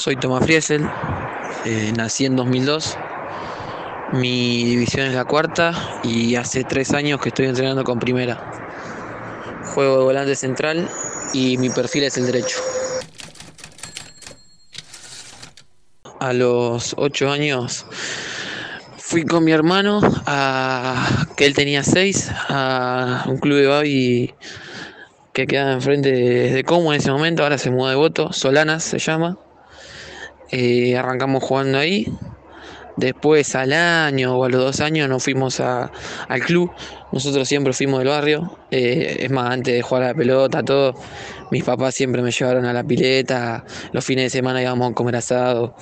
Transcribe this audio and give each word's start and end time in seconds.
soy 0.00 0.16
Tomás 0.16 0.42
Friesel, 0.44 0.88
eh, 1.66 1.92
nací 1.94 2.24
en 2.24 2.34
2002, 2.34 2.96
mi 4.12 4.64
división 4.64 5.06
es 5.06 5.14
la 5.14 5.26
cuarta 5.26 6.00
y 6.02 6.36
hace 6.36 6.64
tres 6.64 6.94
años 6.94 7.20
que 7.20 7.28
estoy 7.28 7.46
entrenando 7.46 7.84
con 7.84 7.98
primera. 7.98 8.62
Juego 9.74 9.98
de 9.98 10.04
volante 10.04 10.34
central 10.36 10.88
y 11.34 11.58
mi 11.58 11.68
perfil 11.68 12.04
es 12.04 12.16
el 12.16 12.24
derecho. 12.24 12.56
A 16.18 16.32
los 16.32 16.94
ocho 16.96 17.30
años 17.30 17.84
fui 18.96 19.26
con 19.26 19.44
mi 19.44 19.52
hermano, 19.52 20.00
a, 20.24 21.26
que 21.36 21.44
él 21.44 21.52
tenía 21.52 21.84
seis, 21.84 22.30
a 22.48 23.26
un 23.28 23.36
club 23.36 23.58
de 23.58 23.66
babi 23.66 24.34
que 25.34 25.46
quedaba 25.46 25.72
enfrente 25.72 26.10
de, 26.10 26.52
de 26.52 26.64
Como 26.64 26.90
en 26.94 27.00
ese 27.00 27.10
momento, 27.10 27.42
ahora 27.42 27.58
se 27.58 27.70
mudó 27.70 27.90
de 27.90 27.96
voto, 27.96 28.32
Solanas 28.32 28.82
se 28.82 28.98
llama. 28.98 29.36
Eh, 30.50 30.96
arrancamos 30.96 31.42
jugando 31.42 31.78
ahí. 31.78 32.06
Después 32.96 33.54
al 33.54 33.72
año 33.72 34.36
o 34.36 34.44
a 34.44 34.48
los 34.48 34.62
dos 34.62 34.80
años 34.80 35.08
nos 35.08 35.24
fuimos 35.24 35.60
al 35.60 36.40
club. 36.44 36.70
Nosotros 37.12 37.48
siempre 37.48 37.72
fuimos 37.72 38.00
del 38.00 38.08
barrio. 38.08 38.58
Eh, 38.70 39.18
es 39.20 39.30
más, 39.30 39.50
antes 39.50 39.74
de 39.74 39.82
jugar 39.82 40.02
a 40.02 40.06
la 40.08 40.14
pelota, 40.14 40.62
todo, 40.62 40.94
mis 41.50 41.64
papás 41.64 41.94
siempre 41.94 42.20
me 42.20 42.30
llevaron 42.30 42.66
a 42.66 42.72
la 42.72 42.84
pileta. 42.84 43.64
Los 43.92 44.04
fines 44.04 44.24
de 44.24 44.30
semana 44.30 44.60
íbamos 44.60 44.90
a 44.90 44.94
comer 44.94 45.16
asado. 45.16 45.74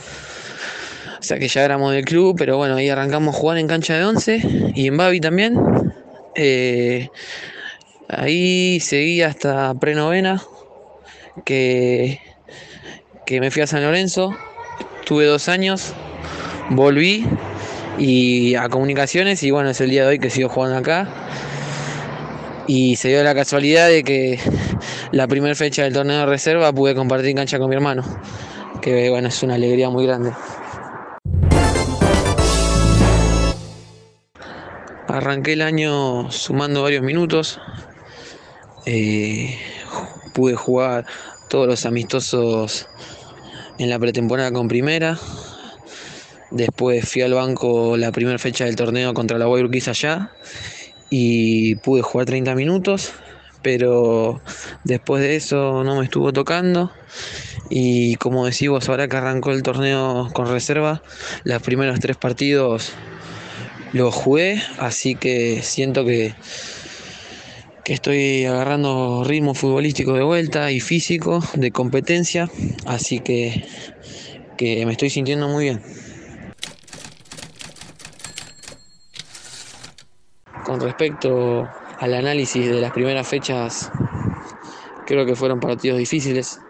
O 1.19 1.23
sea 1.23 1.39
que 1.39 1.49
ya 1.49 1.65
éramos 1.65 1.93
del 1.93 2.05
club, 2.05 2.37
pero 2.39 2.57
bueno, 2.57 2.77
ahí 2.77 2.89
arrancamos 2.89 3.35
a 3.35 3.39
jugar 3.39 3.59
en 3.59 3.67
cancha 3.67 3.97
de 3.97 4.05
once 4.05 4.41
y 4.75 4.87
en 4.87 4.97
Babi 4.97 5.21
también. 5.21 5.59
Eh, 6.37 7.09
ahí 8.09 8.79
seguí 8.79 9.23
hasta 9.23 9.75
prenovena, 9.75 10.41
que, 11.45 12.21
que 13.27 13.41
me 13.41 13.51
fui 13.51 13.63
a 13.63 13.67
San 13.67 13.83
Lorenzo 13.83 14.37
Tuve 15.09 15.25
dos 15.25 15.49
años, 15.49 15.95
volví 16.69 17.27
y 17.97 18.57
a 18.57 18.69
comunicaciones 18.69 19.43
y 19.43 19.51
bueno, 19.51 19.71
es 19.71 19.81
el 19.81 19.89
día 19.89 20.03
de 20.03 20.09
hoy 20.09 20.19
que 20.19 20.29
sigo 20.29 20.51
jugando 20.51 20.77
acá. 20.77 21.09
Y 22.67 22.97
se 22.97 23.09
dio 23.09 23.25
la 23.25 23.35
casualidad 23.35 23.89
de 23.89 24.05
que 24.05 24.39
la 25.11 25.27
primera 25.27 25.55
fecha 25.55 25.85
del 25.85 25.95
torneo 25.95 26.19
de 26.19 26.27
reserva 26.27 26.75
pude 26.75 26.95
compartir 26.95 27.35
cancha 27.35 27.59
con 27.59 27.71
mi 27.71 27.77
hermano, 27.77 28.05
que 28.83 29.09
bueno, 29.09 29.29
es 29.29 29.43
una 29.43 29.55
alegría 29.55 29.89
muy 29.89 30.05
grande. 30.05 30.35
Arranqué 35.07 35.55
el 35.55 35.63
año 35.63 36.31
sumando 36.31 36.83
varios 36.83 37.03
minutos. 37.03 37.59
Eh, 38.85 39.59
pude 40.35 40.55
jugar 40.55 41.07
todos 41.49 41.67
los 41.67 41.87
amistosos 41.87 42.87
en 43.79 43.91
la 43.91 43.99
pretemporada 43.99 44.53
con 44.53 44.69
primera. 44.69 45.19
Después 46.51 47.09
fui 47.09 47.23
al 47.23 47.35
banco 47.35 47.97
la 47.97 48.13
primera 48.13 48.39
fecha 48.39 48.65
del 48.65 48.77
torneo 48.77 49.15
contra 49.15 49.39
la 49.39 49.47
Guayurquiza 49.47 49.91
allá 49.91 50.33
y 51.11 51.77
pude 51.77 52.03
jugar 52.03 52.27
30 52.27 52.55
minutos, 52.55 53.13
pero 53.63 54.41
después 54.85 55.23
de 55.23 55.37
eso 55.37 55.85
no 55.85 55.97
me 55.97 56.05
estuvo 56.05 56.33
tocando. 56.33 56.91
Y 57.71 58.17
como 58.17 58.47
decimos, 58.47 58.89
ahora 58.89 59.09
que 59.09 59.17
arrancó 59.17 59.53
el 59.53 59.63
torneo 59.63 60.31
con 60.33 60.47
reserva, 60.47 61.03
los 61.45 61.63
primeros 61.63 62.01
tres 62.01 62.17
partidos 62.17 62.93
los 63.93 64.15
jugué, 64.15 64.63
así 64.79 65.15
que 65.15 65.63
siento 65.63 66.05
que 66.05 66.35
estoy 67.89 68.45
agarrando 68.45 69.25
ritmo 69.25 69.55
futbolístico 69.55 70.13
de 70.13 70.23
vuelta 70.23 70.71
y 70.71 70.81
físico 70.81 71.41
de 71.55 71.71
competencia, 71.71 72.51
así 72.87 73.21
que, 73.21 73.67
que 74.57 74.85
me 74.85 74.93
estoy 74.93 75.11
sintiendo 75.11 75.49
muy 75.49 75.65
bien. 75.65 75.83
Con 80.65 80.81
respecto 80.81 81.67
al 81.99 82.15
análisis 82.15 82.69
de 82.69 82.81
las 82.81 82.93
primeras 82.93 83.27
fechas, 83.27 83.91
creo 85.07 85.25
que 85.25 85.35
fueron 85.35 85.59
partidos 85.61 85.99
difíciles, 85.99 86.61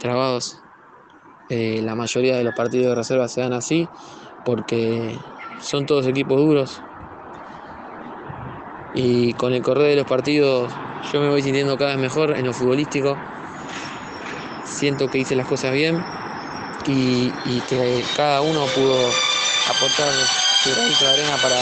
trabados. 0.00 0.60
Eh, 1.48 1.80
la 1.80 1.94
mayoría 1.94 2.36
de 2.36 2.42
los 2.42 2.54
partidos 2.56 2.88
de 2.88 2.94
reserva 2.96 3.28
se 3.28 3.40
dan 3.40 3.52
así 3.52 3.88
porque 4.44 5.16
son 5.60 5.86
todos 5.86 6.08
equipos 6.08 6.38
duros, 6.38 6.82
y 8.96 9.34
con 9.34 9.52
el 9.52 9.62
correr 9.62 9.88
de 9.88 9.96
los 9.96 10.06
partidos 10.06 10.72
yo 11.12 11.20
me 11.20 11.28
voy 11.28 11.42
sintiendo 11.42 11.78
cada 11.78 11.92
vez 11.92 12.00
mejor 12.00 12.36
en 12.36 12.44
lo 12.44 12.52
futbolístico. 12.52 13.16
Siento 14.64 15.08
que 15.08 15.18
hice 15.18 15.36
las 15.36 15.46
cosas 15.46 15.72
bien 15.72 16.02
y, 16.86 17.30
que 17.68 18.04
cada 18.16 18.40
uno 18.40 18.64
pudo 18.74 19.08
aportar 19.68 20.08
su 20.62 20.70
granito 20.74 21.04
de 21.04 21.10
arena 21.10 21.36
para, 21.42 21.56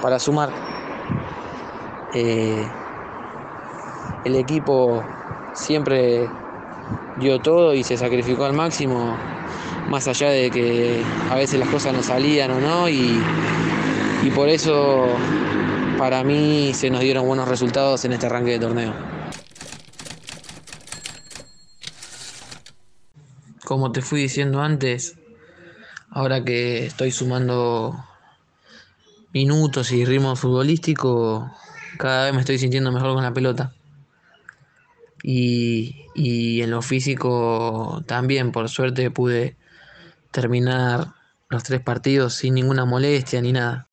para 0.00 0.18
sumar. 0.18 0.50
Eh, 2.14 2.66
el 4.24 4.36
equipo 4.36 5.04
siempre 5.54 6.28
dio 7.16 7.40
todo 7.40 7.74
y 7.74 7.84
se 7.84 7.96
sacrificó 7.96 8.44
al 8.44 8.52
máximo, 8.54 9.16
más 9.88 10.08
allá 10.08 10.30
de 10.30 10.50
que 10.50 11.02
a 11.30 11.34
veces 11.36 11.58
las 11.60 11.68
cosas 11.68 11.92
no 11.94 12.02
salían 12.02 12.50
o 12.52 12.60
no, 12.60 12.88
y, 12.88 13.20
y 14.22 14.30
por 14.30 14.48
eso 14.48 15.06
para 16.02 16.24
mí 16.24 16.74
se 16.74 16.90
nos 16.90 16.98
dieron 16.98 17.28
buenos 17.28 17.46
resultados 17.46 18.04
en 18.04 18.12
este 18.12 18.26
arranque 18.26 18.50
de 18.50 18.58
torneo. 18.58 18.92
Como 23.64 23.92
te 23.92 24.02
fui 24.02 24.22
diciendo 24.22 24.60
antes, 24.60 25.16
ahora 26.10 26.42
que 26.42 26.86
estoy 26.86 27.12
sumando 27.12 28.04
minutos 29.32 29.92
y 29.92 30.04
ritmo 30.04 30.34
futbolístico, 30.34 31.48
cada 31.98 32.24
vez 32.24 32.34
me 32.34 32.40
estoy 32.40 32.58
sintiendo 32.58 32.90
mejor 32.90 33.14
con 33.14 33.22
la 33.22 33.32
pelota. 33.32 33.72
Y, 35.22 36.06
y, 36.16 36.62
en 36.62 36.72
lo 36.72 36.82
físico 36.82 38.02
también, 38.08 38.50
por 38.50 38.68
suerte, 38.68 39.12
pude 39.12 39.56
terminar 40.32 41.12
los 41.48 41.62
tres 41.62 41.80
partidos 41.80 42.34
sin 42.34 42.54
ninguna 42.54 42.86
molestia 42.86 43.40
ni 43.40 43.52
nada. 43.52 43.86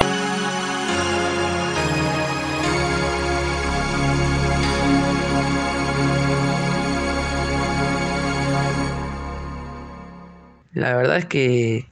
La 10.74 10.96
verdad 10.96 11.18
es 11.18 11.26
que 11.26 11.88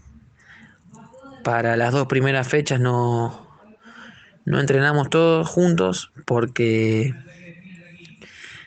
para 1.44 1.78
las 1.78 1.92
dos 1.94 2.08
primeras 2.08 2.48
fechas 2.48 2.80
no, 2.80 3.48
no 4.46 4.60
entrenamos 4.60 5.10
todos 5.10 5.48
juntos 5.48 6.12
porque 6.26 7.14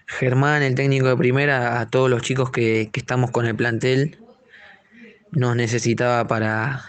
Germán, 0.07 0.63
el 0.63 0.75
técnico 0.75 1.07
de 1.07 1.17
primera, 1.17 1.81
a 1.81 1.89
todos 1.89 2.11
los 2.11 2.21
chicos 2.21 2.51
que, 2.51 2.91
estamos 2.93 3.31
con 3.31 3.47
el 3.47 3.57
plantel, 3.57 4.19
nos 5.31 5.57
necesitaba 5.57 6.27
para, 6.27 6.85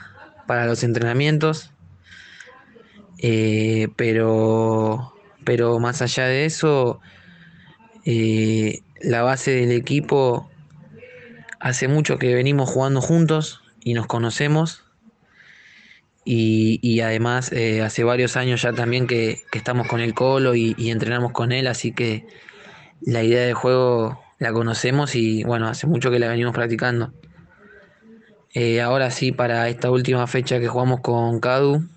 los 0.65 0.83
entrenamientos. 0.83 1.71
Eh, 3.19 3.87
pero, 3.95 5.13
pero 5.45 5.79
más 5.79 6.01
allá 6.01 6.25
de 6.25 6.45
eso, 6.45 6.99
eh, 8.03 8.81
la 8.99 9.21
base 9.21 9.51
del 9.51 9.71
equipo 9.71 10.50
Hace 11.61 11.87
mucho 11.87 12.17
que 12.17 12.33
venimos 12.33 12.71
jugando 12.71 13.01
juntos 13.01 13.61
y 13.83 13.93
nos 13.93 14.07
conocemos. 14.07 14.83
Y, 16.25 17.01
además 17.01 17.51
eh, 17.51 17.81
hace 17.81 18.03
varios 18.03 18.35
años 18.35 18.61
ya 18.61 18.73
también 18.73 19.05
que, 19.05 19.43
estamos 19.53 19.87
con 19.87 20.01
el 20.01 20.15
Colo 20.15 20.55
y, 20.55 20.75
entrenamos 20.89 21.31
con 21.31 21.51
él, 21.51 21.67
así 21.67 21.91
que 21.93 22.25
la 23.01 23.23
idea 23.23 23.45
de 23.45 23.53
juego 23.53 24.19
la 24.39 24.53
conocemos 24.53 25.15
y 25.15 25.43
bueno, 25.43 25.67
hace 25.67 25.85
mucho 25.85 26.09
que 26.09 26.19
la 26.19 26.29
venimos 26.29 26.53
practicando. 26.53 27.13
Eh, 28.53 28.81
ahora 28.81 29.11
sí, 29.11 29.31
para 29.31 29.69
esta 29.69 29.91
última 29.91 30.25
fecha 30.25 30.59
que 30.59 30.67
jugamos 30.67 31.01
con 31.01 31.39
Cadu, 31.39 31.87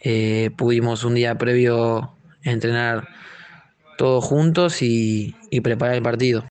eh, 0.00 0.50
pudimos 0.56 1.04
un 1.04 1.14
día 1.14 1.36
previo 1.36 2.14
entrenar 2.42 3.08
todos 3.96 4.22
juntos 4.22 4.82
y 4.82 5.34
preparar 5.62 5.94
el 5.94 6.02
partido. 6.02 6.46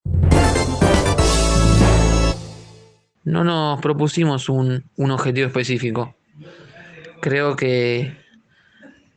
No 3.24 3.42
nos 3.42 3.80
propusimos 3.80 4.48
un, 4.48 4.84
objetivo 4.96 5.46
específico. 5.46 6.14
Creo 7.20 7.56
que, 7.56 8.16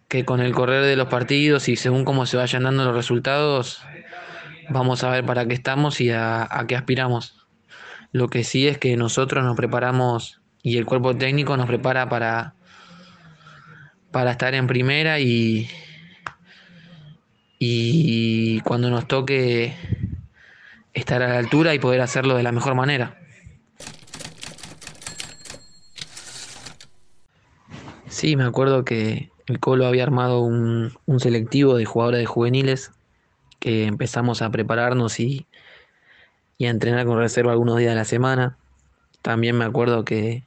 que 0.07 0.24
con 0.24 0.39
el 0.39 0.54
correr 0.54 0.83
de 0.86 0.95
los 0.95 1.09
partidos 1.09 1.68
y 1.68 1.75
según 1.75 2.06
cómo 2.06 2.25
se 2.25 2.38
vayan 2.38 2.63
dando 2.63 2.86
los 2.86 2.95
resultados, 2.95 3.81
vamos 4.69 5.04
a 5.04 5.09
ver 5.09 5.25
para 5.25 5.45
qué 5.45 5.54
estamos 5.54 6.00
y 6.00 6.12
a, 6.12 6.48
qué 6.68 6.75
aspiramos. 6.75 7.45
Lo 8.13 8.30
que 8.30 8.45
sí 8.45 8.68
es 8.68 8.77
que 8.77 8.95
nosotros 8.95 9.44
nos 9.44 9.57
preparamos 9.57 10.42
y 10.63 10.77
el 10.77 10.86
cuerpo 10.86 11.15
técnico 11.15 11.57
nos 11.57 11.68
prepara 11.68 12.07
para, 12.07 12.56
para 14.12 14.31
estar 14.31 14.56
en 14.56 14.68
primera 14.68 15.19
y, 15.19 15.69
y 17.59 18.62
cuando 18.62 18.89
nos 18.89 19.06
toque 19.06 19.75
estar 20.94 21.21
a 21.21 21.27
la 21.27 21.38
altura 21.39 21.75
y 21.75 21.80
poder 21.80 22.00
hacerlo 22.00 22.38
de 22.38 22.44
la 22.44 22.54
mejor 22.54 22.74
manera. 22.74 23.18
Sí, 28.18 28.36
me 28.36 28.46
acuerdo 28.46 28.84
que 28.84 29.30
el 29.46 29.60
Colo 29.60 29.86
había 29.86 30.02
armado 30.02 30.40
un, 30.40 30.92
un 31.06 31.19
selectivo 31.19 31.75
de 31.78 31.86
jugadores 31.86 32.19
de 32.22 32.25
juveniles 32.25 32.90
que 33.60 33.86
empezamos 33.86 34.42
a 34.42 34.50
prepararnos 34.50 35.19
y, 35.19 35.46
y 36.58 36.66
a 36.66 36.72
entrenar 36.72 37.06
con 37.06 37.19
reserva 37.19 37.52
algunos 37.52 37.78
días 37.78 37.92
de 37.92 37.96
la 37.96 38.06
semana. 38.06 38.58
También 39.22 39.56
me 39.56 39.66
acuerdo 39.66 40.04
que 40.04 40.42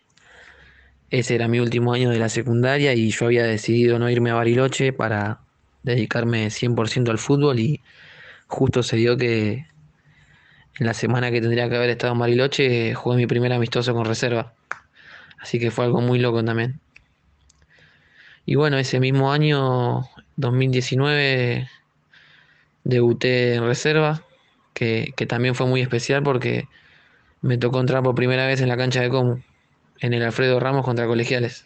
ese 1.11 1.37
era 1.37 1.47
mi 1.47 1.61
último 1.61 1.93
año 1.93 2.11
de 2.11 2.19
la 2.19 2.29
secundaria 2.29 2.93
y 2.95 3.13
yo 3.13 3.27
había 3.27 3.45
decidido 3.45 4.01
no 4.01 4.11
irme 4.11 4.31
a 4.31 4.35
Bariloche 4.35 4.93
para 4.93 5.39
dedicarme 5.85 6.51
100% 6.51 7.13
al 7.13 7.19
fútbol 7.19 7.61
y 7.61 7.81
justo 8.49 8.83
se 8.83 8.97
dio 8.97 9.17
que 9.17 9.65
en 10.81 10.87
la 10.87 10.95
semana 10.95 11.31
que 11.31 11.41
tendría 11.41 11.69
que 11.69 11.77
haber 11.77 11.91
estado 11.91 12.15
en 12.15 12.19
Bariloche 12.19 12.95
jugué 12.95 13.17
mi 13.17 13.29
primer 13.29 13.53
amistoso 13.53 13.95
con 13.95 14.07
reserva. 14.07 14.55
Así 15.39 15.61
que 15.61 15.71
fue 15.71 15.85
algo 15.85 16.01
muy 16.01 16.19
loco 16.19 16.43
también. 16.43 16.81
Y 18.51 18.57
bueno, 18.57 18.79
ese 18.79 18.99
mismo 18.99 19.31
año, 19.31 20.09
2019, 20.35 21.69
debuté 22.83 23.55
en 23.55 23.65
reserva, 23.65 24.27
que, 24.75 25.13
que 25.17 25.25
también 25.25 25.55
fue 25.55 25.69
muy 25.69 25.83
especial 25.83 26.25
porque 26.25 26.65
me 27.43 27.59
tocó 27.59 27.79
entrar 27.79 28.03
por 28.03 28.17
primera 28.17 28.49
vez 28.49 28.61
en 28.61 28.67
la 28.67 28.77
cancha 28.77 29.03
de 29.03 29.09
Comu, 29.09 29.39
en 30.01 30.15
el 30.15 30.25
Alfredo 30.25 30.59
Ramos 30.59 30.85
contra 30.85 31.07
Colegiales. 31.07 31.65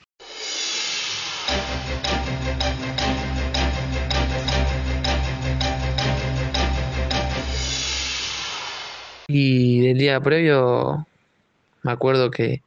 Y 9.26 9.80
del 9.80 9.96
día 9.96 10.20
previo 10.20 11.06
me 11.82 11.92
acuerdo 11.92 12.30
que 12.30 12.62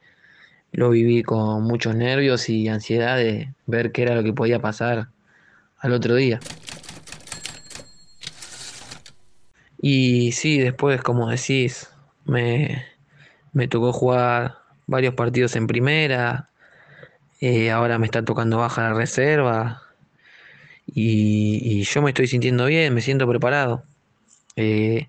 lo 0.72 0.90
viví 0.90 1.22
con 1.22 1.62
muchos 1.64 1.94
nervios 1.94 2.48
y 2.48 2.68
ansiedad 2.68 3.16
de 3.16 3.52
ver 3.66 3.92
qué 3.92 4.02
era 4.02 4.14
lo 4.14 4.22
que 4.22 4.32
podía 4.32 4.60
pasar 4.60 5.08
al 5.78 5.92
otro 5.92 6.14
día. 6.14 6.40
Y 9.80 10.32
sí, 10.32 10.58
después, 10.58 11.02
como 11.02 11.28
decís, 11.28 11.90
me, 12.24 12.84
me 13.52 13.68
tocó 13.68 13.92
jugar 13.92 14.58
varios 14.86 15.14
partidos 15.14 15.54
en 15.56 15.66
primera, 15.66 16.48
eh, 17.40 17.70
ahora 17.70 17.98
me 17.98 18.06
está 18.06 18.24
tocando 18.24 18.58
baja 18.58 18.82
la 18.82 18.94
reserva 18.94 19.82
y, 20.86 21.82
yo 21.84 22.02
me 22.02 22.10
estoy 22.10 22.26
sintiendo 22.26 22.66
bien, 22.66 22.94
me 22.94 23.00
siento 23.00 23.28
preparado. 23.28 23.84
Eh, 24.56 25.08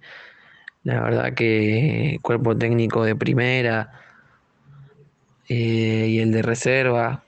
la 0.83 1.01
verdad 1.01 1.33
que 1.33 2.19
cuerpo 2.21 2.55
técnico 2.57 3.03
de 3.03 3.15
primera 3.15 3.91
eh, 5.49 6.07
y 6.09 6.19
el 6.19 6.31
de 6.31 6.41
reserva, 6.43 7.23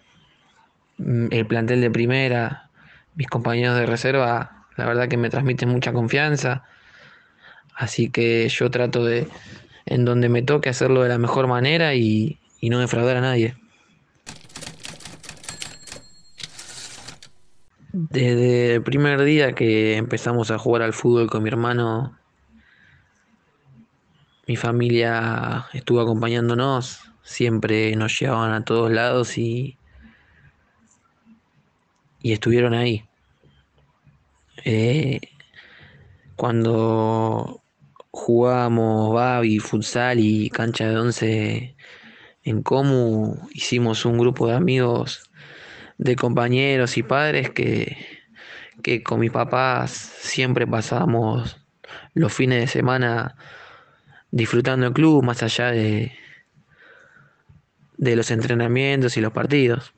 mm, 0.97 1.27
el 1.31 1.45
plantel 1.47 1.81
de 1.81 1.91
primera, 1.91 2.69
mis 3.15 3.27
compañeros 3.27 3.77
de 3.77 3.85
reserva, 3.85 4.65
la 4.77 4.85
verdad 4.85 5.09
que 5.09 5.17
me 5.17 5.29
transmiten 5.29 5.69
mucha 5.69 5.91
confianza. 5.91 6.63
Así 7.75 8.09
que 8.09 8.47
yo 8.49 8.69
trato 8.69 9.03
de, 9.03 9.27
en 9.85 10.05
donde 10.05 10.29
me 10.29 10.43
toque, 10.43 10.69
hacerlo 10.69 11.03
de 11.03 11.09
la 11.09 11.17
mejor 11.17 11.47
manera 11.47 11.95
y, 11.95 12.39
y 12.59 12.69
no 12.69 12.79
defraudar 12.79 13.17
a 13.17 13.21
nadie. 13.21 13.55
Desde 17.93 18.75
el 18.75 18.83
primer 18.83 19.21
día 19.23 19.53
que 19.53 19.97
empezamos 19.97 20.51
a 20.51 20.57
jugar 20.57 20.81
al 20.81 20.93
fútbol 20.93 21.29
con 21.29 21.43
mi 21.43 21.49
hermano, 21.49 22.17
mi 24.47 24.55
familia 24.55 25.65
estuvo 25.73 25.99
acompañándonos, 25.99 27.10
siempre 27.23 27.95
nos 27.95 28.19
llevaban 28.19 28.53
a 28.53 28.63
todos 28.63 28.91
lados 28.91 29.37
y, 29.37 29.77
y 32.21 32.33
estuvieron 32.33 32.73
ahí. 32.73 33.05
Eh, 34.63 35.19
cuando 36.35 37.61
jugábamos 38.11 39.13
Babi, 39.13 39.59
futsal 39.59 40.19
y 40.19 40.49
cancha 40.49 40.87
de 40.89 40.97
once 40.97 41.75
en 42.43 42.63
Comu, 42.63 43.37
hicimos 43.53 44.05
un 44.05 44.17
grupo 44.17 44.47
de 44.47 44.55
amigos, 44.55 45.29
de 45.97 46.15
compañeros 46.15 46.97
y 46.97 47.03
padres 47.03 47.51
que, 47.51 47.97
que 48.83 49.03
con 49.03 49.19
mis 49.19 49.31
papás 49.31 49.91
siempre 49.91 50.65
pasábamos 50.67 51.57
los 52.13 52.33
fines 52.33 52.59
de 52.61 52.67
semana 52.67 53.35
disfrutando 54.31 54.87
el 54.87 54.93
club 54.93 55.23
más 55.23 55.43
allá 55.43 55.71
de, 55.71 56.13
de 58.01 58.15
los 58.15 58.31
entrenamientos 58.31 59.15
y 59.15 59.21
los 59.21 59.31
partidos. 59.31 59.93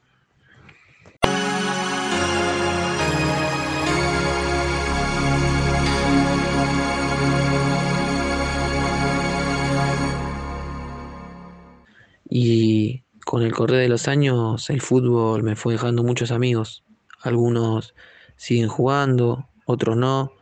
Y 12.29 13.03
con 13.25 13.41
el 13.43 13.53
correr 13.53 13.79
de 13.79 13.87
los 13.87 14.09
años 14.09 14.69
el 14.69 14.81
fútbol 14.81 15.43
me 15.43 15.55
fue 15.55 15.73
dejando 15.73 16.03
muchos 16.03 16.31
amigos. 16.31 16.83
Algunos 17.21 17.95
siguen 18.35 18.67
jugando, 18.67 19.47
otros 19.65 19.95
no 19.95 20.33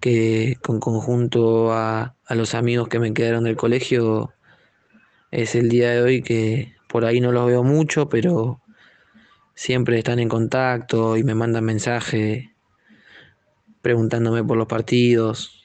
que 0.00 0.56
con 0.62 0.78
conjunto 0.78 1.72
a, 1.72 2.14
a, 2.26 2.34
los 2.36 2.54
amigos 2.54 2.88
que 2.88 3.00
me 3.00 3.12
quedaron 3.12 3.44
del 3.44 3.56
colegio 3.56 4.34
es 5.34 5.56
el 5.56 5.68
día 5.68 5.90
de 5.90 6.00
hoy 6.00 6.22
que 6.22 6.76
por 6.88 7.04
ahí 7.04 7.20
no 7.20 7.32
los 7.32 7.46
veo 7.46 7.64
mucho, 7.64 8.08
pero 8.08 8.60
siempre 9.54 9.98
están 9.98 10.20
en 10.20 10.28
contacto 10.28 11.16
y 11.16 11.24
me 11.24 11.34
mandan 11.34 11.64
mensajes 11.64 12.50
preguntándome 13.82 14.44
por 14.44 14.56
los 14.56 14.68
partidos. 14.68 15.64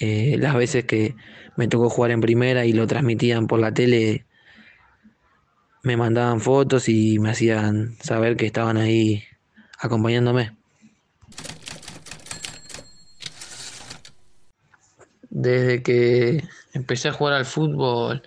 Eh, 0.00 0.36
las 0.40 0.56
veces 0.56 0.86
que 0.86 1.14
me 1.56 1.68
tocó 1.68 1.88
jugar 1.88 2.10
en 2.10 2.20
primera 2.20 2.66
y 2.66 2.72
lo 2.72 2.88
transmitían 2.88 3.46
por 3.46 3.60
la 3.60 3.72
tele, 3.72 4.26
me 5.84 5.96
mandaban 5.96 6.40
fotos 6.40 6.88
y 6.88 7.20
me 7.20 7.30
hacían 7.30 7.96
saber 8.00 8.36
que 8.36 8.46
estaban 8.46 8.76
ahí 8.76 9.22
acompañándome. 9.78 10.56
Desde 15.30 15.80
que 15.84 16.42
empecé 16.72 17.08
a 17.08 17.12
jugar 17.12 17.34
al 17.34 17.44
fútbol, 17.44 18.22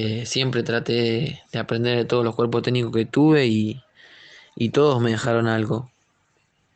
eh, 0.00 0.26
siempre 0.26 0.62
traté 0.62 1.42
de 1.52 1.58
aprender 1.58 1.96
de 1.96 2.04
todos 2.04 2.24
los 2.24 2.34
cuerpos 2.34 2.62
técnicos 2.62 2.92
que 2.92 3.04
tuve 3.04 3.46
y, 3.46 3.82
y, 4.56 4.70
todos 4.70 5.00
me 5.00 5.10
dejaron 5.10 5.48
algo. 5.48 5.90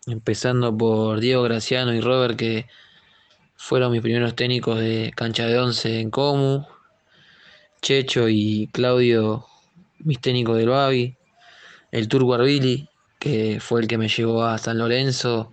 Empezando 0.07 0.77
por 0.77 1.21
Diego 1.21 1.43
Graciano 1.43 1.95
y 1.95 2.01
Robert, 2.01 2.37
que 2.37 2.67
fueron 3.57 3.93
mis 3.93 4.03
primeros 4.03 4.35
técnicos 4.35 4.79
de 4.81 5.13
cancha 5.15 5.47
de 5.47 5.59
once 5.59 6.01
en 6.01 6.11
Comu. 6.11 6.65
Checho 7.81 8.29
y 8.29 8.69
Claudio, 8.73 9.47
mis 10.01 10.21
técnicos 10.21 10.57
del 10.57 10.71
Babi. 10.71 11.17
El 11.93 12.09
Turco 12.09 12.35
Arbili, 12.35 12.89
que 13.19 13.59
fue 13.61 13.83
el 13.83 13.87
que 13.87 13.99
me 13.99 14.09
llevó 14.09 14.45
a 14.45 14.59
San 14.59 14.79
Lorenzo 14.79 15.53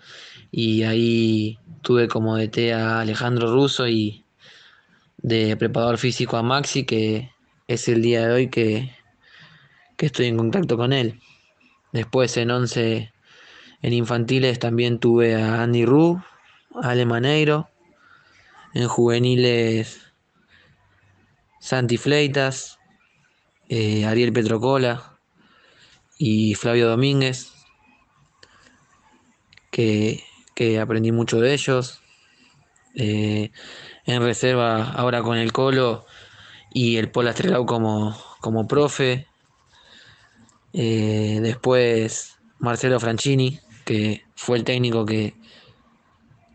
y 0.51 0.83
ahí 0.83 1.59
tuve 1.81 2.07
como 2.07 2.37
DT 2.37 2.73
a 2.73 3.01
Alejandro 3.01 3.51
Russo 3.53 3.87
y 3.87 4.23
de 5.17 5.55
preparador 5.57 5.97
físico 5.97 6.37
a 6.37 6.43
Maxi, 6.43 6.85
que 6.85 7.29
es 7.69 7.87
el 7.87 8.01
día 8.01 8.27
de 8.27 8.33
hoy 8.33 8.49
que, 8.49 8.91
que 9.95 10.07
estoy 10.07 10.25
en 10.25 10.37
contacto 10.37 10.75
con 10.75 10.91
él. 10.91 11.21
Después 11.93 12.35
en 12.37 12.51
11, 12.51 13.13
en 13.81 13.93
infantiles 13.93 14.59
también 14.59 14.99
tuve 14.99 15.35
a 15.35 15.61
Andy 15.61 15.85
Ru, 15.85 16.21
a 16.81 16.89
Ale 16.89 17.05
Maneiro. 17.05 17.69
En 18.73 18.87
juveniles, 18.87 20.01
Santi 21.59 21.97
Fleitas, 21.97 22.79
eh, 23.69 24.05
Ariel 24.05 24.33
Petrocola 24.33 25.17
y 26.17 26.55
Flavio 26.55 26.89
Domínguez, 26.89 27.51
que 29.71 30.23
que 30.59 30.77
aprendí 30.77 31.13
mucho 31.13 31.39
de 31.39 31.53
ellos. 31.53 32.01
Eh, 32.93 33.49
en 34.05 34.21
reserva 34.21 34.91
ahora 34.91 35.23
con 35.23 35.37
el 35.37 35.53
Colo 35.53 36.05
y 36.71 36.97
el 36.97 37.09
Pola 37.11 37.31
Estrelau 37.31 37.65
como, 37.65 38.17
como 38.39 38.67
profe. 38.67 39.27
Eh, 40.73 41.39
después 41.41 42.37
Marcelo 42.59 42.99
Franchini, 42.99 43.59
que 43.85 44.23
fue 44.35 44.57
el 44.57 44.63
técnico 44.63 45.05
que, 45.05 45.33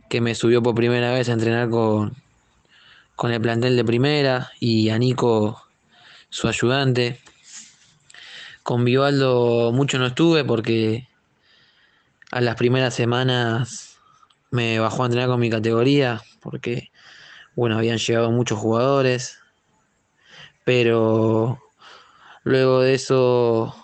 que 0.09 0.21
me 0.21 0.35
subió 0.35 0.63
por 0.63 0.75
primera 0.75 1.13
vez 1.13 1.29
a 1.29 1.33
entrenar 1.33 1.69
con, 1.71 2.15
con 3.17 3.33
el 3.33 3.41
plantel 3.41 3.77
de 3.77 3.85
primera 3.85 4.53
y 4.61 4.91
a 4.91 4.99
Nico, 4.99 5.67
su 6.31 6.49
ayudante. 6.49 7.21
Con 8.63 8.85
Vivaldo 8.85 9.73
mucho 9.73 9.99
no 9.99 10.07
estuve 10.07 10.45
porque 10.45 11.09
a 12.31 12.41
las 12.41 12.57
primeras 12.57 12.95
semanas 12.95 13.99
me 14.51 14.79
bajó 14.79 15.03
a 15.03 15.07
entrenar 15.07 15.29
con 15.29 15.41
mi 15.41 15.51
categoría 15.51 16.23
porque, 16.41 16.91
bueno, 17.55 17.77
habían 17.77 17.99
llegado 17.99 18.31
muchos 18.31 18.59
jugadores, 18.59 19.39
pero 20.65 21.61
luego 22.43 22.81
de 22.81 22.95
eso 22.95 23.75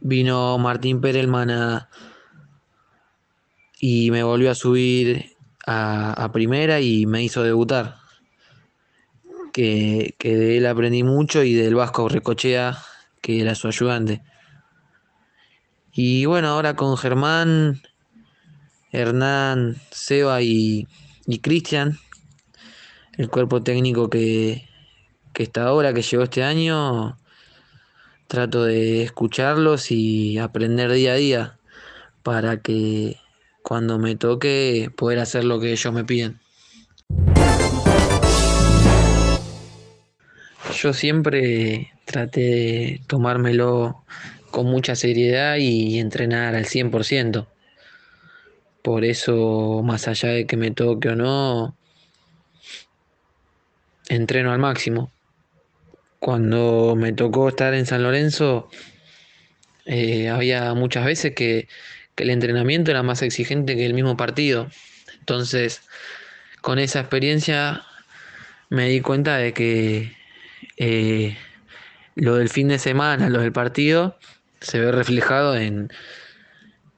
vino 0.00 0.58
Martín 0.58 1.00
Perelman 1.00 1.86
y 3.78 4.10
me 4.10 4.22
volvió 4.22 4.50
a 4.50 4.54
subir 4.54 5.36
a, 5.66 6.30
primera 6.32 6.80
y 6.80 7.06
me 7.06 7.22
hizo 7.22 7.42
debutar. 7.42 7.96
Que, 9.52 10.14
que, 10.18 10.36
de 10.36 10.58
él 10.58 10.66
aprendí 10.66 11.02
mucho 11.02 11.42
y 11.42 11.54
del 11.54 11.74
Vasco 11.74 12.08
Recochea, 12.08 12.78
que 13.20 13.40
era 13.40 13.54
su 13.54 13.66
ayudante. 13.66 14.22
Y 15.92 16.24
bueno, 16.26 16.48
ahora 16.48 16.76
con 16.76 16.96
Germán, 16.96 17.82
Hernán, 18.92 19.76
Seba 19.90 20.40
y, 20.40 20.86
y 21.26 21.40
Cristian, 21.40 21.98
el 23.16 23.28
cuerpo 23.28 23.62
técnico 23.62 24.08
que, 24.08 24.69
que 25.40 25.44
está 25.44 25.62
ahora, 25.62 25.94
que 25.94 26.02
llegó 26.02 26.24
este 26.24 26.42
año, 26.42 27.16
trato 28.28 28.64
de 28.64 29.02
escucharlos 29.02 29.90
y 29.90 30.36
aprender 30.36 30.92
día 30.92 31.12
a 31.12 31.16
día 31.16 31.58
para 32.22 32.60
que 32.60 33.16
cuando 33.62 33.98
me 33.98 34.16
toque 34.16 34.90
poder 34.94 35.18
hacer 35.18 35.44
lo 35.44 35.58
que 35.58 35.72
ellos 35.72 35.94
me 35.94 36.04
piden. 36.04 36.38
Yo 40.74 40.92
siempre 40.92 41.90
traté 42.04 42.40
de 42.40 43.00
tomármelo 43.06 44.04
con 44.50 44.66
mucha 44.66 44.94
seriedad 44.94 45.56
y 45.56 46.00
entrenar 46.00 46.54
al 46.54 46.66
100%. 46.66 47.46
Por 48.82 49.06
eso, 49.06 49.80
más 49.82 50.06
allá 50.06 50.28
de 50.28 50.46
que 50.46 50.58
me 50.58 50.70
toque 50.70 51.08
o 51.08 51.16
no, 51.16 51.74
entreno 54.10 54.52
al 54.52 54.58
máximo. 54.58 55.10
Cuando 56.20 56.96
me 56.96 57.14
tocó 57.14 57.48
estar 57.48 57.72
en 57.72 57.86
San 57.86 58.02
Lorenzo, 58.02 58.68
eh, 59.86 60.28
había 60.28 60.74
muchas 60.74 61.06
veces 61.06 61.34
que, 61.34 61.66
el 62.16 62.28
entrenamiento 62.28 62.90
era 62.90 63.02
más 63.02 63.22
exigente 63.22 63.76
que 63.76 63.86
el 63.86 63.94
mismo 63.94 64.14
partido. 64.14 64.68
Entonces, 65.20 65.80
con 66.60 66.78
esa 66.78 67.00
experiencia 67.00 67.82
me 68.68 68.90
di 68.90 69.00
cuenta 69.00 69.38
de 69.38 69.54
que 69.54 70.14
eh, 70.76 71.38
lo 72.16 72.36
del 72.36 72.50
fin 72.50 72.68
de 72.68 72.78
semana, 72.78 73.30
lo 73.30 73.40
del 73.40 73.52
partido, 73.52 74.18
se 74.60 74.78
ve 74.78 74.92
reflejado 74.92 75.56
en, 75.56 75.90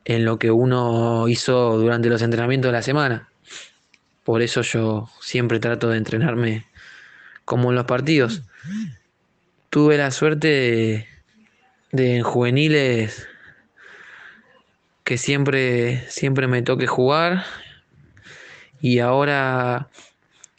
en 0.05 0.25
lo 0.25 0.41
que 0.41 0.51
uno 0.51 1.29
hizo 1.29 1.79
durante 1.79 2.09
los 2.09 2.23
entrenamientos 2.23 2.71
de 2.71 2.73
la 2.73 2.83
semana. 2.83 3.29
Por 4.25 4.43
eso 4.43 4.63
yo 4.63 5.09
siempre 5.21 5.61
trato 5.61 5.89
de 5.89 5.99
entrenarme 5.99 6.67
como 7.45 7.71
en 7.71 7.77
los 7.77 7.85
partidos. 7.85 8.43
Tuve 9.73 9.97
la 9.97 10.11
suerte 10.11 11.09
de, 11.93 12.17
en 12.17 12.23
juveniles 12.23 13.27
que 15.03 15.17
siempre, 15.17 16.07
siempre 16.11 16.47
me 16.47 16.61
toque 16.61 16.87
jugar 16.87 17.43
y 18.83 18.99
ahora 18.99 19.89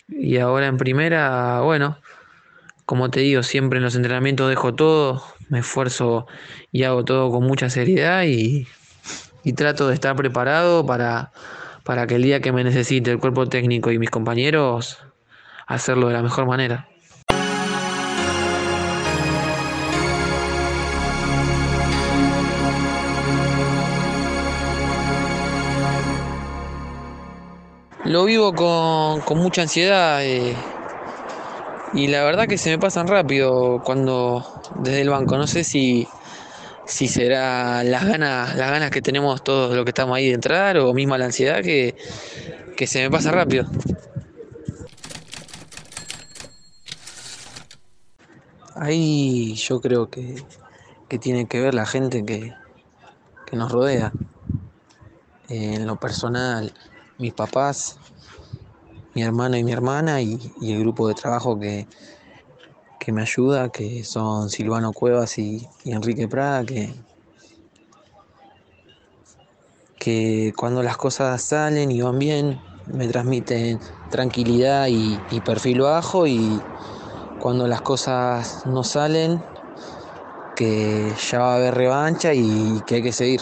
y 0.08 0.40
ahora 0.40 0.66
en 0.66 0.78
primera, 0.78 1.62
bueno, 1.62 2.00
como 2.88 3.12
te 3.12 3.20
digo, 3.20 3.44
siempre 3.44 3.78
en 3.78 3.84
los 3.84 3.94
entrenamientos 3.94 4.50
dejo 4.50 4.74
todo, 4.74 5.24
me 5.48 5.60
esfuerzo 5.60 6.26
y 6.72 6.82
hago 6.82 7.06
todo 7.06 7.30
con 7.30 7.44
mucha 7.44 7.70
seriedad 7.70 8.24
y, 8.24 8.68
y 9.44 9.54
trato 9.54 9.90
de 9.90 9.94
estar 9.94 10.16
preparado 10.16 10.88
para, 10.88 11.32
para 11.84 12.08
que 12.08 12.16
el 12.16 12.24
día 12.24 12.42
que 12.42 12.52
me 12.52 12.64
necesite 12.64 13.12
el 13.12 13.20
cuerpo 13.20 13.46
técnico 13.46 13.92
y 13.92 14.00
mis 14.00 14.10
compañeros, 14.10 14.98
hacerlo 15.68 16.08
de 16.08 16.14
la 16.14 16.24
mejor 16.24 16.48
manera. 16.48 16.90
Lo 28.14 28.26
vivo 28.26 28.54
con, 28.54 29.40
mucha 29.40 29.64
ansiedad 29.64 30.24
eh, 30.24 30.56
y 31.96 32.06
la 32.06 32.24
verdad 32.24 32.48
que 32.48 32.60
se 32.60 32.70
me 32.70 32.78
pasan 32.78 33.08
rápido 33.08 33.82
cuando 33.84 34.46
desde 34.76 35.02
el 35.02 35.10
banco. 35.10 35.36
No 35.36 35.48
sé 35.48 35.64
si, 35.64 36.08
si 36.86 37.08
será 37.08 37.84
las 37.84 38.06
ganas, 38.06 38.56
las 38.56 38.70
ganas 38.70 38.92
que 38.92 39.02
tenemos 39.02 39.44
todos 39.44 39.76
los 39.76 39.84
que 39.84 39.90
estamos 39.90 40.16
ahí 40.16 40.28
de 40.28 40.36
entrar 40.36 40.78
o 40.78 40.94
misma 40.94 41.18
la 41.18 41.26
ansiedad 41.26 41.64
que, 41.64 41.96
que 42.78 42.86
se 42.86 43.02
me 43.02 43.10
pasa 43.10 43.32
rápido. 43.32 43.66
Ahí 48.76 49.56
yo 49.56 49.82
creo 49.82 50.12
que, 50.12 50.36
que 51.10 51.18
tiene 51.18 51.48
que 51.48 51.60
ver 51.60 51.74
la 51.74 51.88
gente 51.88 52.24
que, 52.24 52.54
que 53.48 53.56
nos 53.56 53.72
rodea. 53.72 54.12
en 55.50 55.88
lo 55.88 55.96
personal, 55.96 56.72
mis 57.18 57.34
papás, 57.34 57.98
mi 59.14 59.22
hermano 59.22 59.58
y 59.58 59.64
mi 59.64 59.72
hermana 59.72 60.22
y, 60.22 60.40
el 60.62 60.80
grupo 60.80 61.08
de 61.08 61.14
trabajo 61.14 61.60
que, 61.60 61.88
que, 63.00 63.12
me 63.12 63.22
ayuda, 63.22 63.70
que 63.70 64.04
son 64.04 64.50
Silvano 64.50 64.92
Cuevas 64.94 65.38
y, 65.38 65.68
Enrique 65.86 66.28
Prada, 66.28 66.64
que, 66.66 66.94
que 70.00 70.54
cuando 70.58 70.82
las 70.84 70.98
cosas 70.98 71.42
salen 71.42 71.92
y 71.92 72.02
van 72.02 72.20
bien, 72.20 72.60
me 72.88 73.08
transmiten 73.08 73.80
tranquilidad 74.10 74.88
y, 74.88 75.20
y 75.32 75.42
perfil 75.42 75.82
bajo 75.82 76.28
y 76.28 76.62
cuando 77.40 77.68
las 77.68 77.82
cosas 77.82 78.66
no 78.66 78.84
salen, 78.84 79.44
que 80.56 81.14
ya 81.30 81.40
va 81.40 81.54
a 81.54 81.56
haber 81.58 81.76
revancha 81.76 82.34
y 82.34 82.82
que 82.86 82.96
hay 82.96 83.04
que 83.04 83.12
seguir. 83.12 83.42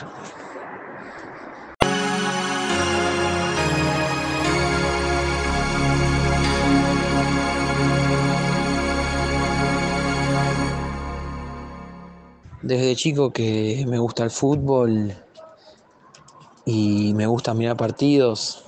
Desde 12.71 12.95
chico 12.95 13.33
que 13.33 13.83
me 13.85 13.99
gusta 13.99 14.23
el 14.23 14.31
fútbol 14.31 15.13
y 16.63 17.13
me 17.15 17.27
gusta 17.27 17.53
mirar 17.53 17.75
partidos. 17.75 18.63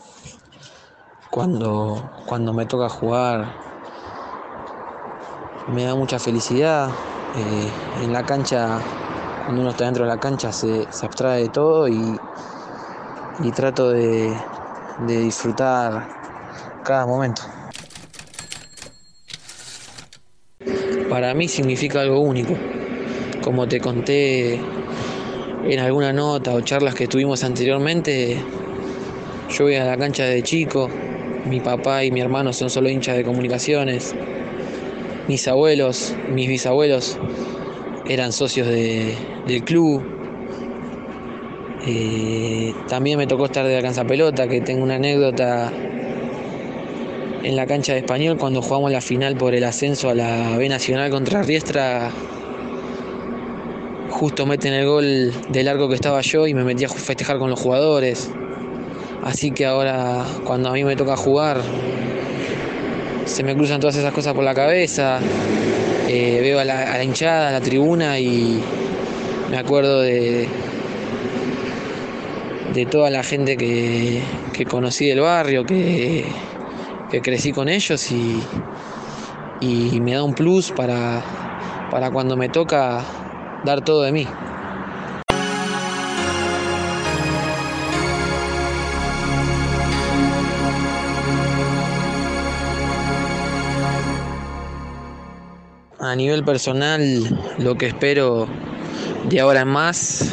Cuando, 1.32 2.12
cuando 2.26 2.52
me 2.52 2.66
toca 2.66 2.90
jugar 2.90 3.56
me 5.70 5.86
da 5.86 5.96
mucha 5.96 6.20
felicidad. 6.20 6.90
Eh, 7.38 8.04
en 8.04 8.12
la 8.12 8.26
cancha, 8.26 8.82
cuando 9.46 9.62
uno 9.62 9.70
está 9.70 9.86
dentro 9.86 10.04
de 10.04 10.10
la 10.10 10.20
cancha, 10.20 10.52
se, 10.52 10.86
abstrae 11.02 11.44
de 11.44 11.48
todo 11.48 11.88
y, 11.88 12.20
y 13.42 13.52
trato 13.52 13.92
de, 13.92 14.36
de 15.08 15.20
disfrutar 15.20 16.10
cada 16.84 17.06
momento. 17.06 17.42
Para 21.10 21.34
mí 21.34 21.48
significa 21.48 22.02
algo 22.02 22.20
único. 22.20 22.54
Como 23.44 23.68
te 23.68 23.82
conté 23.82 24.54
en 25.66 25.80
alguna 25.80 26.14
nota 26.14 26.54
o 26.54 26.62
charlas 26.62 26.96
que 26.96 27.08
tuvimos 27.08 27.44
anteriormente, 27.44 28.38
yo 29.50 29.66
voy 29.66 29.76
a 29.76 29.84
la 29.84 29.98
cancha 29.98 30.24
de 30.24 30.42
chico, 30.44 30.90
mi 31.46 31.60
papá 31.60 32.06
y 32.06 32.12
mi 32.12 32.22
hermano 32.22 32.54
son 32.54 32.70
solo 32.70 32.90
hinchas 32.90 33.18
de 33.18 33.26
comunicaciones, 33.26 34.16
mis 35.28 35.46
abuelos, 35.50 36.16
mis 36.34 36.48
bisabuelos 36.48 37.18
eran 38.08 38.32
socios 38.32 38.68
del 38.68 39.64
club. 39.66 40.02
Eh, 41.86 42.74
también 42.88 43.18
me 43.18 43.28
tocó 43.28 43.46
estar 43.46 43.66
de 43.66 43.76
alcanza 43.76 44.06
pelota, 44.06 44.48
que 44.48 44.62
tengo 44.62 44.84
una 44.84 44.96
anécdota 44.96 45.70
en 47.44 47.56
la 47.58 47.68
cancha 47.68 47.92
de 47.92 48.00
español 48.00 48.38
cuando 48.38 48.62
jugamos 48.62 48.90
la 48.90 49.02
final 49.02 49.36
por 49.36 49.54
el 49.54 49.66
ascenso 49.66 50.10
a 50.10 50.16
la 50.16 50.56
B 50.58 50.70
Nacional 50.70 51.12
contra 51.12 51.44
Riestra. 51.44 52.10
Justo 54.14 54.46
meten 54.46 54.74
el 54.74 54.86
gol 54.86 55.34
del 55.50 55.66
largo 55.66 55.90
que 55.90 55.96
estaba 55.96 56.22
yo 56.22 56.46
y 56.46 56.54
me 56.54 56.64
metí 56.64 56.84
a 56.84 56.88
festejar 56.88 57.40
con 57.40 57.50
los 57.50 57.60
jugadores. 57.60 58.30
Así 59.24 59.50
que 59.50 59.66
ahora 59.66 60.24
cuando 60.46 60.70
a 60.70 60.74
mí 60.74 60.84
me 60.84 60.96
toca 60.96 61.18
jugar, 61.18 61.62
se 63.26 63.44
me 63.44 63.56
cruzan 63.56 63.80
todas 63.80 63.96
esas 63.96 64.14
cosas 64.14 64.36
por 64.36 64.44
la 64.44 64.54
cabeza, 64.54 65.20
eh, 66.08 66.40
veo 66.42 66.60
a 66.60 66.64
la, 66.64 67.04
hinchada, 67.04 67.50
a 67.50 67.52
la 67.52 67.60
tribuna 67.60 68.20
y 68.20 68.62
me 69.50 69.58
acuerdo 69.58 70.02
de, 70.02 70.48
de 72.72 72.86
toda 72.86 73.10
la 73.10 73.24
gente 73.24 73.58
que, 73.58 74.22
conocí 74.70 75.08
del 75.08 75.22
barrio, 75.22 75.66
que, 75.66 76.24
crecí 77.24 77.52
con 77.52 77.68
ellos 77.68 78.12
y, 78.12 78.44
y 79.60 80.00
me 80.02 80.14
da 80.14 80.24
un 80.24 80.36
plus 80.36 80.72
para, 80.72 81.24
para 81.90 82.12
cuando 82.12 82.38
me 82.38 82.50
toca 82.50 83.04
dar 83.64 83.84
todo 83.84 84.04
de 84.04 84.12
mí. 84.12 84.28
A 96.00 96.16
nivel 96.16 96.44
personal, 96.44 97.02
lo 97.58 97.76
que 97.76 97.88
espero 97.88 98.48
de 99.30 99.40
ahora 99.40 99.62
en 99.62 99.70
más 99.70 100.30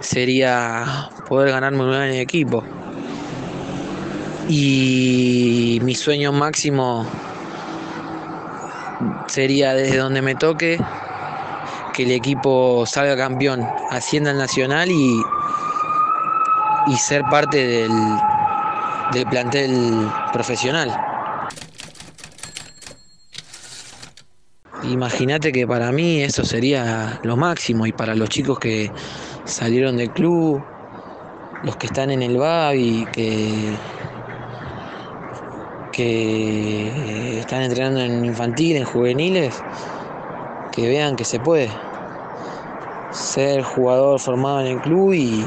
sería 0.00 1.10
poder 1.28 1.50
ganarme 1.50 1.82
un 1.82 1.94
en 1.94 2.14
equipo. 2.14 2.62
Y 4.48 5.80
mi 5.82 5.94
sueño 5.94 6.32
máximo 6.32 7.06
sería 9.26 9.74
desde 9.74 9.96
donde 9.96 10.20
me 10.20 10.34
toque 10.34 10.78
que 11.94 12.02
el 12.02 12.10
equipo 12.10 12.84
salga 12.86 13.16
campeón, 13.16 13.66
ascienda 13.90 14.32
al 14.32 14.38
nacional 14.38 14.90
y, 14.90 15.22
y 16.88 16.96
ser 16.96 17.22
parte 17.30 17.64
del, 17.64 17.92
del 19.12 19.26
plantel 19.26 20.10
profesional. 20.32 20.94
Imagínate 24.82 25.52
que 25.52 25.66
para 25.66 25.92
mí 25.92 26.20
eso 26.20 26.44
sería 26.44 27.20
lo 27.22 27.36
máximo 27.36 27.86
y 27.86 27.92
para 27.92 28.14
los 28.14 28.28
chicos 28.28 28.58
que 28.58 28.90
salieron 29.44 29.96
del 29.96 30.10
club, 30.10 30.62
los 31.62 31.76
que 31.76 31.86
están 31.86 32.10
en 32.10 32.22
el 32.22 32.36
y 32.74 33.06
que, 33.06 33.76
que 35.92 37.38
están 37.38 37.62
entrenando 37.62 38.00
en 38.00 38.24
infantil, 38.24 38.76
en 38.76 38.84
juveniles, 38.84 39.62
que 40.74 40.88
vean 40.88 41.14
que 41.14 41.24
se 41.24 41.38
puede 41.38 41.70
ser 43.12 43.62
jugador 43.62 44.18
formado 44.18 44.60
en 44.60 44.66
el 44.66 44.80
club 44.80 45.12
y, 45.14 45.46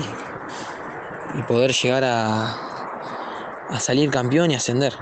poder 1.47 1.71
llegar 1.71 2.03
a, 2.03 2.57
a 3.69 3.79
salir 3.79 4.09
campeón 4.09 4.51
y 4.51 4.55
ascender. 4.55 4.93